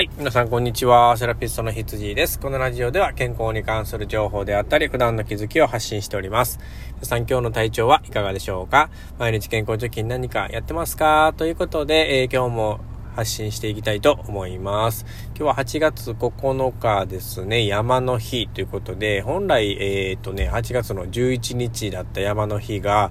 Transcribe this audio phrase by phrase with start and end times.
[0.00, 0.10] はい。
[0.16, 1.14] 皆さん、こんにちは。
[1.18, 2.40] セラピストの羊です。
[2.40, 6.58] このラジオでは健康に関する情報であったり、普段の気づきを発信しております。
[6.94, 8.88] 皆さん、今日の体調はいかがでしょうか？
[9.18, 11.34] 毎日健康貯金何かやってますか？
[11.36, 12.80] ということで、えー、今日も
[13.14, 15.04] 発信していきたいと思います。
[15.36, 23.10] 今日は8月9日ですね、山の日ということで、本来、えっ、とね、8月の11日だった山の日が、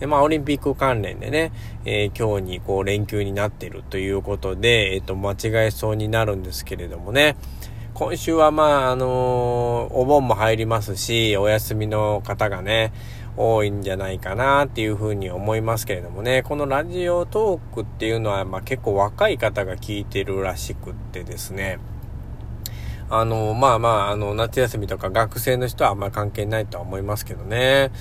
[0.00, 1.52] えまあ、オリンピック関連でね、
[1.84, 7.36] えー、今日にこう連休になってるということで、えっ、ー、と、間違えそうになるんですけれどもね、
[7.94, 12.92] 今週はまあ、あのー、お盆も入りますし、お休みの方がね、
[13.38, 21.78] 多いんじゃないかなっていうふうに思いますけれどもね、このラジオトークっていうのは、まあ結構若い方が聞いてるらしくってですね、
[23.08, 27.92] あの、まあまあ、あの、夏休みとか学生の人はあんまり関係ないとは思いますけどね。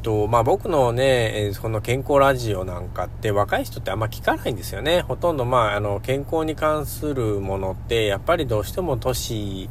[0.00, 5.02] と、まあ僕のね、えこの健康ラジオなんかって若い人ってあんま聞かないんですよね。
[5.02, 9.68] ほとんどまあ、あの、健康に関するものって、やっぱりどうしても年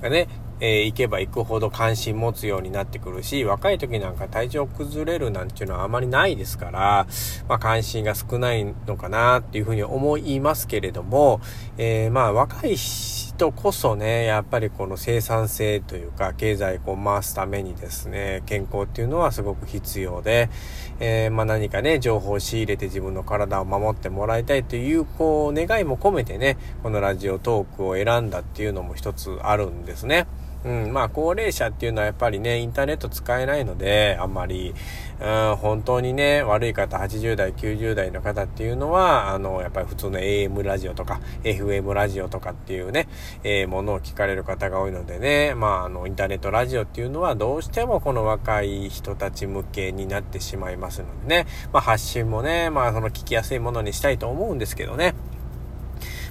[0.00, 0.28] がね、
[0.60, 7.06] えー、行けば行くほど関心持つようになってくるし、若い時なんか体調崩れるなんていうのはあまりないですから、
[7.48, 11.40] まあ関心が少ないのかなっていうふうに思いますけれども、
[11.76, 20.48] えー、まあ若い人こそね、やっぱりこの生産性というか、経済を回すためにですね、健康っていうのはすごく必要で、
[21.00, 30.26] えー、まあ何かね、情報を仕入れて自分の体を守ってもらいたいという、こう、願いも込めてね、このラジオトークを選んだっていうのも一つあるんですね。
[30.64, 34.74] うん、まあ高齢者っていうのはやっぱりね、インターネット使えないので、あんまり、
[35.20, 43.08] うん、本当にね、悪い方、80代、90代の方っていうのは、あの、やっぱり普通の AM ラジオとか、FM ラジオとかっていうね、
[43.44, 55.14] えー、ものを聞かれる方が多いのでね、まあ、あの、インターネットラジオっていうのはどうしてもこの若い人たち向けになってしまいますのでね、まあ発信もね、まあその聞きやすいものにしたいと思うんですけどね、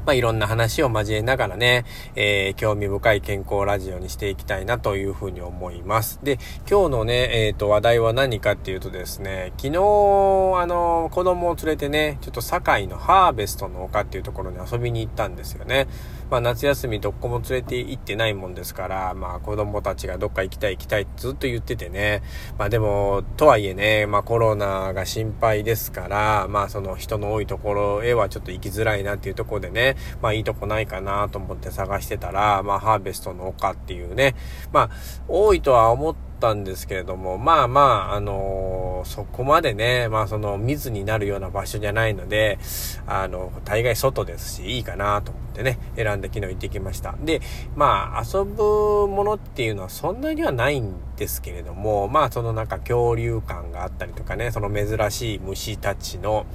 [0.06, 6.20] まあ、いろんな話を交えながらね、えー、興味深い健康ラジオにしていきたいなというふうに思います。
[6.24, 15.88] で、今日のね、えっ、ー、と、話題は何かっていうとですね、昨日、あの、子供を連れてね、ちょっと堺のハーベストの丘っていうところに遊びに行ったんですよね。
[16.34, 22.24] まあ、夏休みどこも連れて行ってないもんですから、まあ、子供たちがどっか行きたい行きたいってずっと言っててね。
[22.58, 34.36] まあ、でも、とはいえね、まあ、コロナが心配ですから、まあ、その人の多いところへはちょっと行きづらいなっていうところでね、まあいいとこないかなと思って探してたら、まあハーベストの丘っていうね、
[34.72, 34.90] まあ
[35.28, 38.73] 多いとは思ったんですけれども、まあまあ、あのー、
[39.06, 42.60] そこまでね、まあその密になるような場所じゃないので、
[43.08, 47.16] あの、大概外ですし、いいかなと思ってね、選んで昨日行ってきました。
[47.22, 47.42] で、
[47.76, 56.46] まあ遊ぶものっていうのはそんなにはないんですけれども、まあそのなんか恐竜感があったりとかね、その珍しい虫たちの、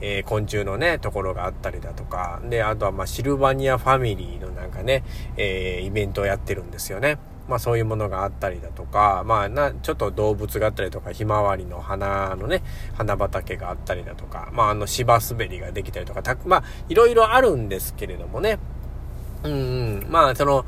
[0.00, 5.04] えー、昆虫のね、ところがあったりだとか、で、あとはまあシルバニアファミリーのなんかね、
[5.36, 7.18] えー、イベントをやってるんですよね。
[7.48, 12.62] まあそういうものがあったりだとか、まあな、ちょっと動物があったりとか、ひまわりの花のね、
[12.94, 18.58] 花畑があったりだとか、まああの芝滑りができたりとか、たまあいろいろあるんですけれどもね。
[19.44, 20.64] うん、うん、まあその、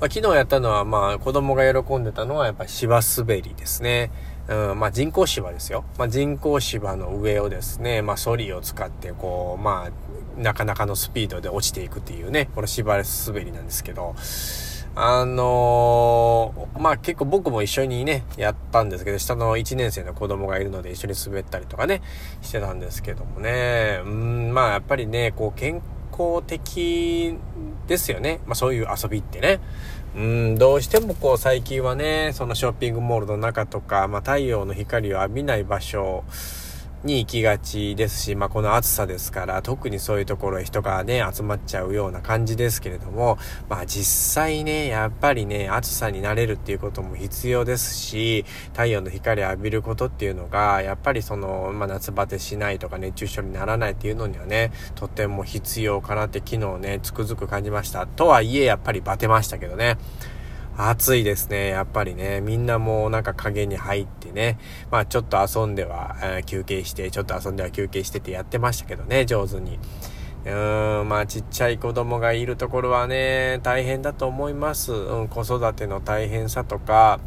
[0.00, 4.10] まあ、昨日やったのは、まあ子供が喜んでたのはやっぱ芝滑りですね。
[4.48, 5.84] うん、まあ人工芝ですよ。
[5.98, 14.14] まあ人工芝の上をですね、まあソリを使ってこう、まあなかなかのスピードで落ちていくっていうね、この芝滑りなんですけど、
[15.00, 22.02] あのー、まあ結構僕も一緒にね、やったんですけど、下の1年生の子供がいるので一緒に滑ったりとかね、
[22.42, 27.38] してたんですけどもね、うん、まあやっぱりね、こう健康的
[27.86, 28.40] ですよね。
[28.44, 29.60] まあそういう遊びってね。
[30.16, 36.24] うん、どうしてもこう最近はね、そのショッピングモールの中とか、まあ太陽の光を浴びない場所、
[37.04, 43.38] に行きがちですし、まあ、この暑さですから、特にそういうところへ人がね、集まっちゃうような感じですけれども、
[43.68, 44.04] まあ、実
[44.34, 58.06] 際ね、やっぱりね、暑さになれるっていうことも必要ですし、太陽の光を浴びることっていうのが、やっぱりその、まあ、夏バテしないとか熱中症にならないっていうのにはね、とても必要かなって昨日ね、つくづく感じました。
[58.06, 59.98] とはいえ、やっぱりバテましたけどね。
[60.80, 61.68] 暑いですね。
[61.68, 62.40] やっぱりね。
[62.40, 64.58] みんなもうなんか影に入ってね。
[64.92, 69.80] まあちょっと遊んでは、え、休憩して、ちょっと遊んでは休憩しててやってましたけどね、上手に。
[70.44, 74.92] うーん、まあちっちゃい子供がいるところはね、大変だと思います。
[74.92, 77.18] うん、子育ての大変さとか、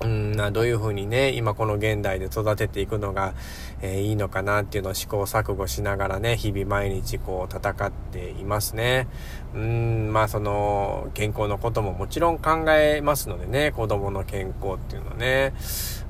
[0.00, 3.34] うん、どういう風にね、今この現代で育てていくのが、
[3.80, 9.08] えー、いいのかなっていうのを試行錯誤しながらね、日々毎日こう戦っていますね。
[9.54, 15.54] うん、まあその、健康のことももちろん考えますのでね、子供の健康っていうのはね。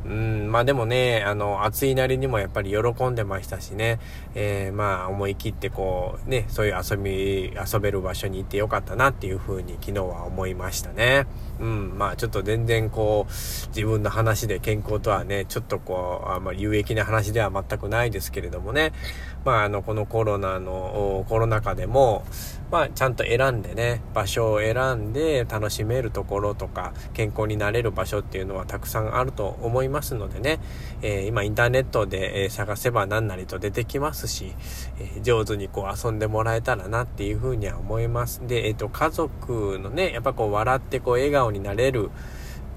[0.05, 3.99] うん、まあでもね、あの、暑いなりにもやっぱり喜んでましたしね、
[4.35, 11.27] えー、まあ思い切ってこう、ね、そういう遊び、遊べる場所に行ってよかったなっていうふうに昨日は思いましたね。
[11.61, 13.33] うん、まあちょっと全然こう、
[13.69, 18.93] 自分の話で健康とはね、ちょっとこう、あんまり有益な話では全くないですけれどもね、
[19.45, 22.25] まああの、このコロナの、コロナ禍でも、
[22.73, 30.59] まあちゃんと選んでね、場所を選んで楽しめるところとか、健康になれる場所っていうのはたくさんあると思いますのでね、
[31.01, 34.53] えー、今インターネットで、え探せば何なりと出てきますし、
[34.99, 38.43] えー、上手にこう遊んでもらえたらなっていうふうには思います。
[38.49, 42.11] で、えっ、ー、と、家族のね、やっぱこう笑ってこう笑顔になれる、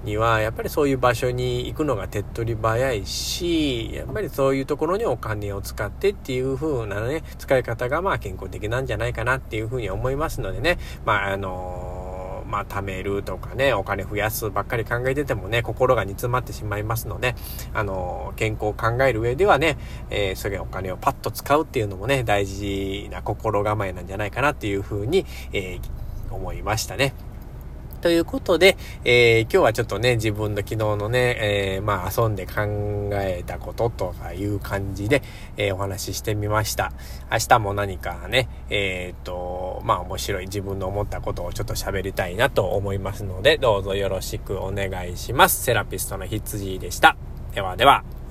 [0.04, 17.34] には、やっぱりそういう場所に行くのが手っ取り早いし、やっぱりそういうところにお金を使ってっていう風なね、使い方がまあ健康的なんじゃないかなっていう風に思いますのでね、まああのまあ、貯めるとかね、お金増やすばっかり考えててもね、心が煮詰まってしまいますので、
[17.72, 19.78] あの健康を考える上ではね、
[20.10, 27.14] えー、それお金をパッと使うっていうのもね、大事な心構えなんじゃないかなっていう風に、えー、思いましたね。
[28.02, 32.52] ということで、えー、今日はちょっとね、自分の昨日のね、えー、まあ遊んで考
[33.12, 35.22] えたこととかいう感じで、
[35.56, 36.92] えー、お話ししてみました。
[37.30, 45.62] 明日も何かね、えっと、まあ面白い自分の思ったことをちょっと喋りたいなと思いますので、どうぞよろしくお願いします。
[45.62, 47.16] セラピストの羊でした。
[47.54, 48.21] ではでは。